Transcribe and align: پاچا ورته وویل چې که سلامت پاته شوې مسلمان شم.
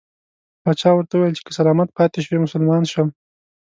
پاچا 0.63 0.89
ورته 0.93 1.13
وویل 1.15 1.35
چې 1.37 1.43
که 1.45 1.51
سلامت 1.59 1.89
پاته 1.97 2.19
شوې 2.25 2.43
مسلمان 2.45 2.83
شم. 2.91 3.07